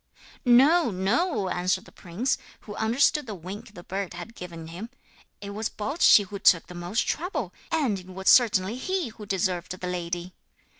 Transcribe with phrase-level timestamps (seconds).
[0.43, 4.89] 'No, no,' answered the prince, who understood the wink the bird had given him;
[5.41, 9.79] 'it was Baldschi who took the most trouble, and it was certainly he who deserved
[9.79, 10.33] the lady.'